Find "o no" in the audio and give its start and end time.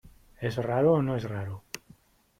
0.93-1.15